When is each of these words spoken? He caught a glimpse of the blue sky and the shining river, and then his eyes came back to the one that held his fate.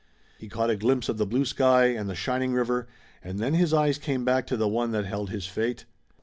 He 0.39 0.49
caught 0.49 0.71
a 0.71 0.75
glimpse 0.75 1.09
of 1.09 1.19
the 1.19 1.27
blue 1.27 1.45
sky 1.45 1.89
and 1.89 2.09
the 2.09 2.15
shining 2.15 2.53
river, 2.53 2.87
and 3.23 3.37
then 3.37 3.53
his 3.53 3.71
eyes 3.71 3.99
came 3.99 4.25
back 4.25 4.47
to 4.47 4.57
the 4.57 4.67
one 4.67 4.89
that 4.93 5.05
held 5.05 5.29
his 5.29 5.45
fate. 5.45 5.85